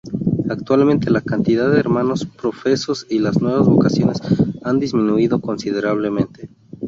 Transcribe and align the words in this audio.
Actualmente, 0.49 1.11
la 1.11 1.21
cantidad 1.21 1.69
de 1.71 1.79
hermanos 1.79 2.25
profesos 2.25 3.05
y 3.07 3.19
las 3.19 3.39
nuevas 3.39 3.67
vocaciones 3.67 4.17
han 4.63 4.79
disminuido 4.79 5.41
considerablemente. 5.41 6.49